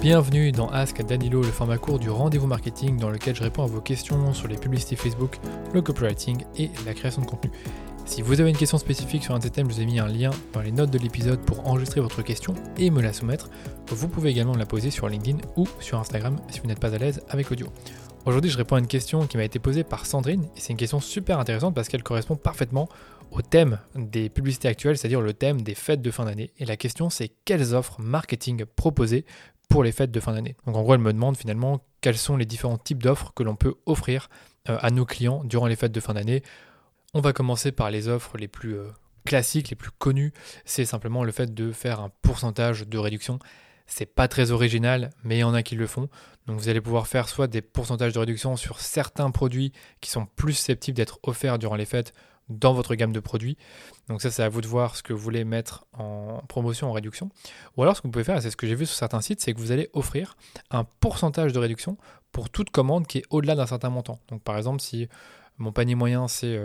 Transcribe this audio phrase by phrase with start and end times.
[0.00, 3.66] Bienvenue dans Ask Danilo, le format court du rendez-vous marketing dans lequel je réponds à
[3.66, 5.40] vos questions sur les publicités Facebook,
[5.74, 7.50] le copywriting et la création de contenu.
[8.04, 9.98] Si vous avez une question spécifique sur un de ces thèmes, je vous ai mis
[9.98, 13.50] un lien dans les notes de l'épisode pour enregistrer votre question et me la soumettre.
[13.88, 16.94] Vous pouvez également me la poser sur LinkedIn ou sur Instagram si vous n'êtes pas
[16.94, 17.66] à l'aise avec l'audio.
[18.24, 20.78] Aujourd'hui, je réponds à une question qui m'a été posée par Sandrine et c'est une
[20.78, 22.88] question super intéressante parce qu'elle correspond parfaitement
[23.32, 26.52] au thème des publicités actuelles, c'est-à-dire le thème des fêtes de fin d'année.
[26.58, 29.24] Et la question, c'est quelles offres marketing proposer
[29.68, 30.56] pour les fêtes de fin d'année.
[30.66, 33.56] Donc en gros, elle me demande finalement quels sont les différents types d'offres que l'on
[33.56, 34.28] peut offrir
[34.68, 36.42] euh, à nos clients durant les fêtes de fin d'année.
[37.14, 38.88] On va commencer par les offres les plus euh,
[39.24, 40.32] classiques, les plus connues.
[40.64, 43.38] C'est simplement le fait de faire un pourcentage de réduction.
[43.86, 46.08] C'est pas très original, mais il y en a qui le font.
[46.46, 50.26] Donc vous allez pouvoir faire soit des pourcentages de réduction sur certains produits qui sont
[50.26, 52.12] plus susceptibles d'être offerts durant les fêtes,
[52.48, 53.56] dans votre gamme de produits.
[54.08, 56.92] Donc ça, c'est à vous de voir ce que vous voulez mettre en promotion, en
[56.92, 57.30] réduction.
[57.76, 59.40] Ou alors, ce que vous pouvez faire, c'est ce que j'ai vu sur certains sites,
[59.40, 60.36] c'est que vous allez offrir
[60.70, 61.96] un pourcentage de réduction
[62.32, 64.18] pour toute commande qui est au-delà d'un certain montant.
[64.28, 65.08] Donc par exemple, si
[65.58, 66.58] mon panier moyen, c'est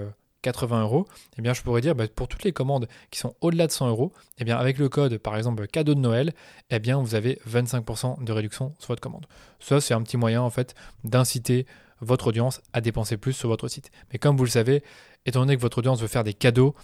[0.43, 3.35] 80 euh, euros, eh bien, je pourrais dire bah, pour toutes les commandes qui sont
[3.41, 6.33] au-delà de 100 euros, eh bien, avec le code, par exemple, cadeau de Noël,
[6.69, 9.25] eh bien, vous avez 25% de réduction sur votre commande.
[9.59, 11.65] Ça, c'est un petit moyen, en fait, d'inciter
[12.03, 13.91] votre audience à dépenser plus sur votre site.
[14.11, 14.83] Mais comme vous le savez,
[15.25, 16.75] étant donné que votre audience veut faire des cadeaux,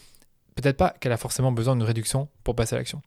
[0.55, 3.01] peut-être pas qu'elle a forcément besoin d'une réduction pour passer à l'action.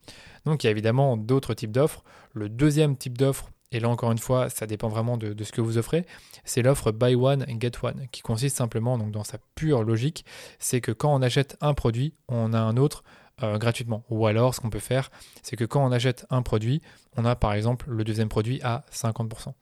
[0.44, 2.02] Donc il y a évidemment d'autres types d'offres.
[2.32, 5.60] Le deuxième type d'offre, et là encore une fois, ça dépend vraiment de, ce que
[5.60, 6.06] vous offrez,
[6.44, 10.24] c'est l'offre Buy One Get One, qui consiste simplement, donc dans sa pure logique,
[10.58, 13.02] c'est que quand on achète un produit, on a un autre
[13.42, 14.04] euh, gratuitement.
[14.10, 15.10] Ou alors ce qu'on peut faire,
[15.42, 16.82] c'est que quand on achète un produit,
[17.16, 19.52] on a par exemple le deuxième produit à 50%.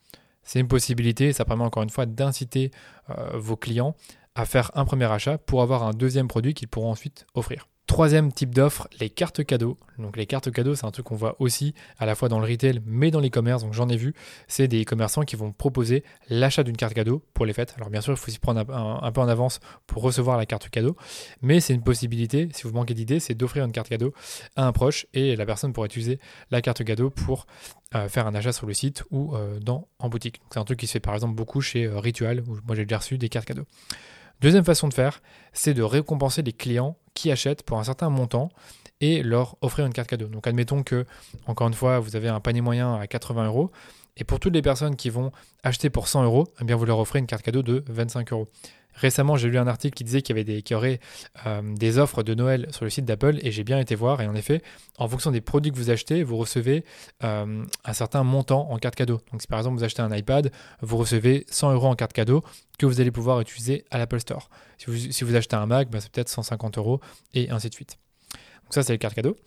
[0.43, 2.71] C'est une possibilité, ça permet encore une fois d'inciter
[3.09, 3.95] euh, vos clients
[4.35, 7.67] à faire un premier achat pour avoir un deuxième produit qu'ils pourront ensuite offrir.
[7.91, 9.77] Troisième type d'offre, les cartes cadeaux.
[9.99, 12.47] Donc les cartes cadeaux, c'est un truc qu'on voit aussi à la fois dans le
[12.47, 13.63] retail mais dans l'e-commerce.
[13.63, 14.13] Donc j'en ai vu,
[14.47, 17.73] c'est des commerçants qui vont proposer l'achat d'une carte cadeau pour les fêtes.
[17.75, 20.69] Alors bien sûr, il faut s'y prendre un, peu en avance pour recevoir la carte
[20.69, 20.95] cadeau,
[21.41, 24.13] mais c'est une possibilité, si vous manquez d'idées, c'est d'offrir une carte cadeau
[24.55, 26.17] à un proche et la personne pourrait utiliser
[26.49, 27.45] la carte cadeau pour
[27.95, 30.39] euh, faire un achat sur le site ou euh, dans, en boutique.
[30.49, 32.85] C'est un truc qui se fait par exemple beaucoup chez euh, Ritual, où moi j'ai
[32.85, 33.65] déjà reçu des cartes cadeaux.
[34.39, 35.21] Deuxième façon de faire,
[35.51, 36.97] c'est de récompenser les clients
[37.29, 38.49] achètent pour un certain montant
[39.01, 40.27] et leur offrir une carte cadeau.
[40.27, 41.05] Donc admettons que,
[41.45, 43.71] encore une fois, vous avez un panier moyen à 80 euros,
[44.17, 45.31] et pour toutes les personnes qui vont
[45.63, 48.47] acheter pour 100 euros, eh bien vous leur offrez une carte cadeau de 25 euros.
[48.95, 50.99] Récemment, j'ai lu un article qui disait qu'il y avait qu'il y aurait
[51.45, 54.21] euh, des offres de Noël sur le site d'Apple et j'ai bien été voir.
[54.21, 54.61] Et en effet,
[54.97, 56.83] en fonction des produits que vous achetez, vous recevez
[57.23, 59.21] euh, un certain montant en carte cadeau.
[59.31, 62.43] Donc, si par exemple vous achetez un iPad, vous recevez 100 euros en carte cadeau
[62.77, 64.49] que vous allez pouvoir utiliser à l'Apple Store.
[64.77, 66.99] Si vous, achetez un Mac, ben, c'est peut-être 150 euros
[67.33, 67.97] et ainsi de suite.
[68.63, 69.37] Donc, ça, c'est les cartes cadeaux.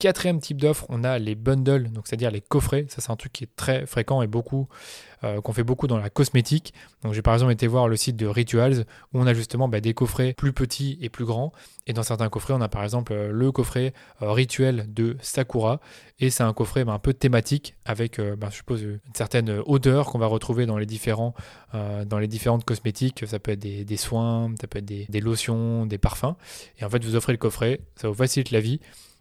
[0.00, 2.86] Quatrième type d'offre, on a les bundles, donc c'est-à-dire les coffrets.
[2.88, 4.66] Ça, c'est un truc qui est très fréquent et beaucoup
[5.24, 6.72] euh, qu'on fait beaucoup dans la cosmétique.
[7.02, 9.82] Donc, j'ai par exemple été voir le site de Rituals où on a justement bah,
[9.82, 11.52] des coffrets plus petits et plus grands.
[11.86, 15.80] Et dans certains coffrets, on a par exemple euh, le coffret euh, rituel de Sakura.
[16.18, 20.06] Et c'est un coffret bah, un peu thématique avec, bah, je suppose, une certaine odeur
[20.06, 21.34] qu'on va retrouver dans les, différents,
[22.22, 23.24] différentes cosmétiques.
[23.26, 26.36] Ça peut être des, soins, ça peut être des lotions, des parfums.
[26.78, 28.80] Et en fait, vous offrez le coffret, ça vous facilite la vie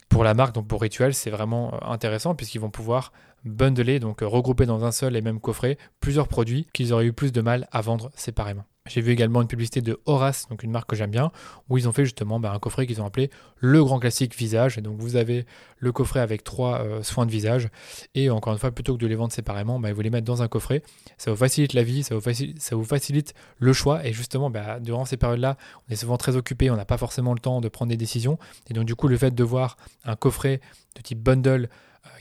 [0.10, 3.14] pour la marque, donc pour Ritual, c'est vraiment euh, intéressant puisqu'ils vont pouvoir
[3.46, 7.32] bundler, donc regrouper dans un seul et même coffret plusieurs produits qu'ils auraient eu plus
[7.32, 8.66] de mal à vendre séparément.
[8.90, 11.32] J'ai vu également une publicité de Horace, donc une marque que j'aime bien,
[11.70, 14.78] où ils ont fait justement bah, un coffret qu'ils ont appelé le grand classique visage.
[14.78, 15.46] Et donc vous avez
[15.78, 17.70] le coffret avec trois euh, soins de visage.
[18.16, 20.42] Et encore une fois, plutôt que de les vendre séparément, bah, vous les mettre dans
[20.42, 20.82] un coffret.
[21.18, 24.06] Ça vous facilite la vie, ça vous facilite, le choix.
[24.06, 25.58] Et justement, bah, durant ces périodes-là,
[25.88, 28.40] on est souvent très occupé, on n'a pas forcément le temps de prendre des décisions.
[28.70, 30.62] Et donc du coup, le fait de voir un coffret
[30.96, 31.70] de type bundle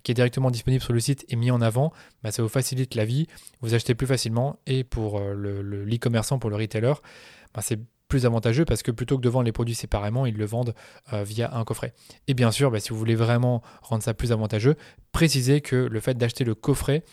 [0.02, 2.94] qui est directement disponible sur le site et mis en avant, bah, ça vous facilite
[2.94, 3.26] la vie,
[3.60, 6.94] vous achetez plus facilement et pour euh, l'e-commerçant, pour le retailer,
[7.54, 7.78] bah, c'est
[8.08, 10.74] plus avantageux parce que plutôt que de vendre les produits séparément, ils le vendent
[11.12, 11.92] euh, via un coffret.
[12.26, 14.76] Et bien sûr, bah, si vous voulez vraiment rendre ça plus avantageux,
[15.12, 17.04] précisez que le fait d'acheter le coffret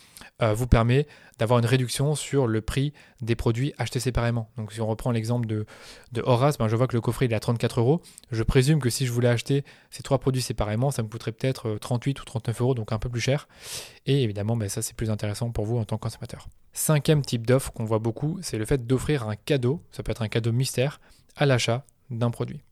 [0.42, 1.06] euh, vous permet
[1.38, 4.50] d'avoir une réduction sur le prix des produits achetés séparément.
[4.56, 5.66] Donc si on reprend l'exemple de,
[6.12, 8.00] de Horace, ben, je vois que le coffret il est à 34 euros.
[8.30, 11.76] Je présume que si je voulais acheter ces trois produits séparément, ça me coûterait peut-être
[11.80, 13.48] 38 euh, ou 39 euros, donc un peu plus cher.
[14.06, 16.48] Et évidemment, ben, ça c'est plus intéressant pour vous en tant que consommateur.
[16.72, 20.22] Cinquième type d'offre qu'on voit beaucoup, c'est le fait d'offrir un cadeau, ça peut être
[20.22, 21.00] un cadeau mystère,
[21.36, 22.62] à l'achat d'un produit.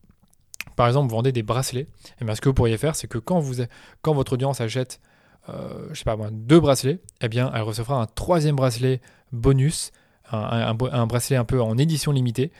[0.77, 1.83] Par exemple, vous vendez des bracelets.
[1.83, 1.89] Et
[2.21, 3.63] eh bien, ce que vous pourriez faire, c'est que quand, vous,
[4.03, 5.01] quand votre audience achète
[5.49, 9.01] euh, je sais pas moi, deux bracelets, eh bien, elle recevra un troisième bracelet
[9.33, 9.93] bonus,
[10.31, 12.51] un, bracelet un peu en édition limitée,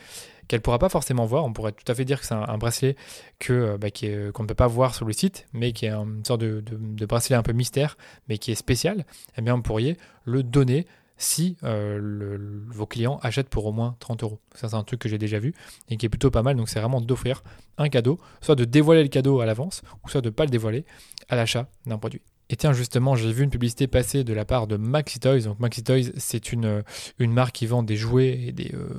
[0.49, 1.45] qu'elle ne pourra pas forcément voir.
[1.45, 2.97] On pourrait tout à fait dire que c'est un, bracelet
[3.39, 6.41] que, bah, qu'on ne peut pas voir sur le site, mais qui est une sorte
[6.41, 7.97] de, bracelet un peu mystère,
[8.29, 9.05] mais qui est spécial.
[9.39, 14.25] Eh bien, vous pourriez le donner si euh, vos clients achètent pour au moins 30
[14.25, 14.41] euros.
[14.55, 15.55] Ça, c'est un truc que j'ai déjà vu
[15.89, 16.57] et qui est plutôt pas mal.
[16.57, 17.43] Donc, c'est vraiment d'offrir
[17.79, 20.51] un cadeau, soit de dévoiler le cadeau à l'avance, ou soit de ne pas le
[20.51, 20.85] dévoiler
[21.29, 22.21] à l'achat d'un produit.
[22.55, 25.41] Et tiens, justement, j'ai vu une publicité passer de la part de Maxi Toys.
[25.41, 26.85] Donc, Maxi Toys, c'est une,
[27.19, 28.91] une marque qui vend des jouets et des, euh,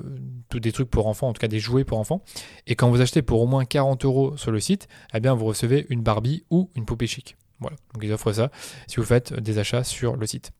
[0.50, 2.22] tous des trucs pour enfants, en tout cas des jouets pour enfants.
[2.66, 5.46] Et quand vous achetez pour au moins 40 euros sur le site, eh bien, vous
[5.46, 7.38] recevez une Barbie ou une poupée chic.
[7.60, 8.50] Voilà, donc ils offrent ça
[8.88, 10.52] si vous faites des achats sur le site.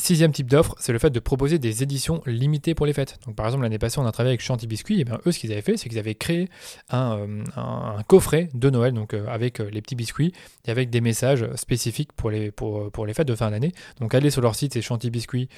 [0.00, 3.18] Sixième type d'offre, c'est le fait de proposer des éditions limitées pour les fêtes.
[3.26, 5.40] Donc par exemple l'année passée on a travaillé avec Chanty Biscuit, et bien eux ce
[5.40, 6.48] qu'ils avaient fait c'est qu'ils avaient créé
[6.88, 10.32] un, euh, coffret de Noël euh, avec euh, les petits biscuits
[10.66, 13.72] et avec des messages spécifiques pour les, pour, pour les fêtes de fin d'année.
[13.98, 15.48] Donc allez sur leur site c'est Chanty Biscuit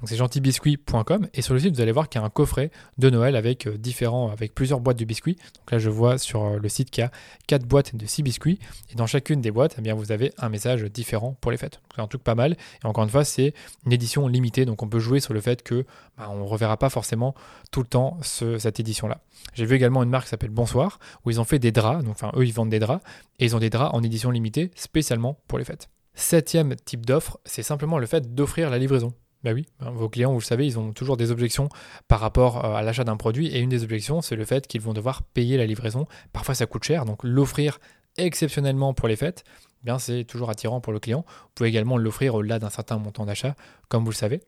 [0.00, 2.70] donc c'est gentibiscuit.com et sur le site vous allez voir qu'il y a un coffret
[2.98, 5.34] de Noël avec euh, différents avec plusieurs boîtes de biscuits.
[5.34, 7.10] Donc là je vois sur euh, le site qu'il y a
[7.48, 8.58] 4 boîtes de 6 biscuits
[8.90, 11.80] et dans chacune des boîtes eh bien vous avez un message différent pour les fêtes.
[11.94, 13.54] C'est un truc pas mal et encore une fois c'est
[13.86, 15.84] une édition limitée donc on peut jouer sur le fait que
[16.16, 17.34] bah, on reverra pas forcément
[17.70, 19.20] tout le temps cette édition là.
[19.54, 22.12] J'ai vu également une marque qui s'appelle Bonsoir où ils ont fait des draps donc
[22.12, 23.02] enfin eux ils vendent des draps
[23.40, 25.88] et ils ont des draps en édition limitée spécialement pour les fêtes.
[26.14, 29.12] Septième type d'offre, c'est simplement le fait d'offrir la livraison.
[29.44, 31.68] Ben oui, ben, vos clients, vous le savez, ils ont toujours des objections
[32.08, 33.48] par rapport euh, à l'achat d'un produit.
[33.48, 36.06] Et une des objections, c'est le fait qu'ils vont devoir payer la livraison.
[36.32, 37.04] Parfois, ça coûte cher.
[37.04, 37.78] Donc, l'offrir
[38.16, 39.44] exceptionnellement pour les fêtes,
[39.84, 41.24] bien c'est toujours attirant pour le client.
[41.26, 43.54] Vous pouvez également l'offrir au-delà d'un certain montant d'achat,
[43.88, 44.40] comme vous le savez.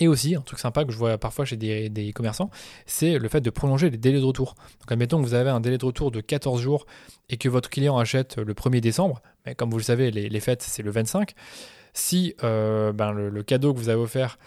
[0.00, 2.50] Et aussi, un truc sympa que je vois parfois chez des, commerçants,
[2.86, 4.54] c'est le fait de prolonger les délais de retour.
[4.80, 6.86] Donc, admettons que vous avez un délai de retour de 14 jours
[7.28, 10.62] et que votre client achète le 1er décembre, mais comme vous le savez, les fêtes,
[10.62, 11.34] c'est le 25
[11.94, 14.38] si euh, ben, le, cadeau que vous avez offert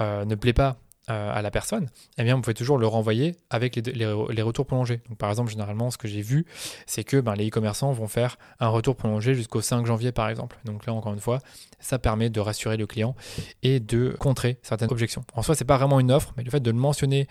[0.00, 0.76] euh, ne plaît pas
[1.08, 1.88] euh, à la personne,
[2.18, 5.02] eh bien, vous pouvez toujours le renvoyer avec les, retours prolongés.
[5.18, 6.46] Par exemple, généralement, ce que j'ai vu,
[6.86, 10.58] c'est que ben, les e-commerçants vont faire un retour prolongé jusqu'au 5 janvier, par exemple.
[10.64, 11.38] Donc là, encore une fois,
[11.78, 13.14] ça permet de rassurer le client
[13.62, 15.24] et de contrer certaines objections.
[15.34, 17.28] En soi, c'est pas vraiment une offre, mais le fait de le mentionner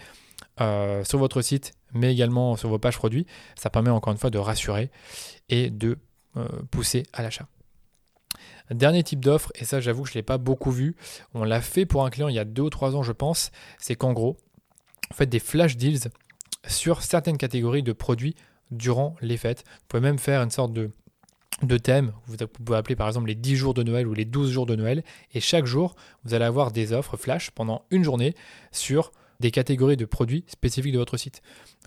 [0.57, 3.25] sur votre site, mais également sur vos pages produits,
[3.55, 4.89] ça permet encore une fois de rassurer
[5.49, 5.97] et de
[6.71, 7.47] pousser à l'achat.
[8.71, 10.95] Dernier type d'offre, et ça j'avoue que je ne l'ai pas beaucoup vu,
[11.33, 13.51] on l'a fait pour un client il y a deux ou trois ans je pense,
[13.77, 14.37] c'est qu'en gros,
[15.11, 16.09] vous faites des flash deals
[16.67, 18.35] sur certaines catégories de produits
[18.71, 19.63] durant les fêtes.
[19.67, 20.89] Vous pouvez même faire une sorte de,
[21.77, 24.65] thème, vous pouvez appeler par exemple les 10 jours de Noël ou les 12 jours
[24.65, 25.03] de Noël,
[25.33, 28.33] et chaque jour, vous allez avoir des offres flash pendant une journée
[28.71, 31.41] sur des catégories de produits spécifiques de votre site.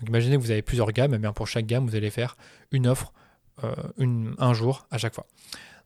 [0.07, 2.37] Imaginez que vous avez plusieurs gammes, et bien pour chaque gamme, vous allez faire
[2.71, 3.11] une offre
[3.63, 3.73] euh,
[4.37, 5.25] un jour à chaque fois.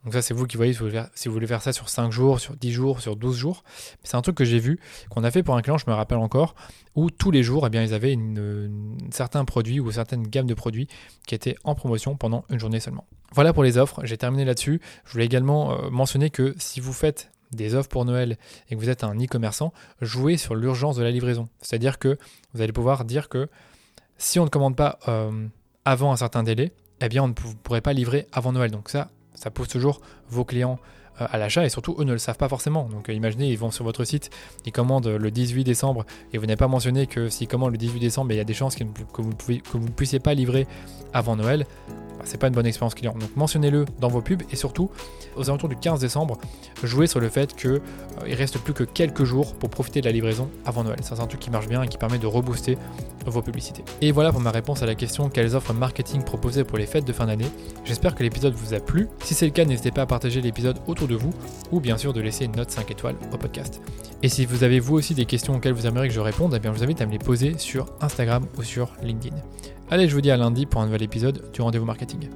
[0.03, 2.55] Donc ça, c'est vous qui voyez si vous, voulez faire, ça sur 5 jours, sur
[2.57, 3.63] 10 jours, sur 12 jours.
[4.03, 4.79] C'est un truc que j'ai vu,
[5.09, 6.55] qu'on a fait pour un client, je me rappelle encore,
[6.95, 10.53] où tous les jours, eh bien, ils avaient une, certains produits ou certaines gammes de
[10.53, 10.87] produits
[11.25, 13.05] qui étaient en promotion pendant une journée seulement.
[13.31, 14.81] Voilà pour les offres, j'ai terminé là-dessus.
[15.05, 18.37] Je voulais également euh, mentionner que si vous faites des offres pour Noël
[18.69, 21.47] et que vous êtes un e-commerçant, jouez sur l'urgence de la livraison.
[21.61, 22.17] C'est-à-dire que
[22.53, 23.49] vous allez pouvoir dire que
[24.17, 25.47] si on ne commande pas euh,
[25.85, 28.71] avant un certain délai, eh bien on ne pourrait pas livrer avant Noël.
[28.71, 30.79] Donc ça, ça pousse toujours vos clients
[31.17, 32.87] à l'achat et surtout eux ne le savent pas forcément.
[32.89, 34.29] Donc euh, imaginez, ils vont sur votre site,
[34.65, 37.99] ils commandent le 18 décembre et vous n'avez pas mentionné que s'ils commandent le 18
[37.99, 38.83] décembre, il y a des chances que
[39.21, 40.67] vous, ne puissiez pas livrer
[41.13, 41.65] avant Noël.
[42.17, 43.13] Bah, c'est pas une bonne expérience client.
[43.13, 44.89] Donc mentionnez-le dans vos pubs et surtout
[45.35, 46.37] aux alentours du 15 décembre,
[46.83, 47.79] jouez sur le fait qu'il euh,
[48.23, 50.99] reste plus que quelques jours pour profiter de la livraison avant Noël.
[51.01, 52.77] C'est un truc qui marche bien et qui permet de rebooster
[53.25, 53.83] vos publicités.
[54.01, 57.05] Et voilà pour ma réponse à la question quelles offres marketing proposer pour les fêtes
[57.05, 57.47] de fin d'année.
[57.85, 59.07] J'espère que l'épisode vous a plu.
[59.23, 61.33] Si c'est le cas, n'hésitez pas à partager l'épisode de vous
[61.71, 63.81] ou bien sûr de laisser une note 5 étoiles au podcast.
[64.21, 66.59] Et si vous avez vous aussi des questions auxquelles vous aimeriez que je réponde, eh
[66.59, 69.35] bien je vous invite à me les poser sur Instagram ou sur LinkedIn.
[69.89, 72.29] Allez, je vous dis à lundi pour un nouvel épisode du rendez-vous marketing.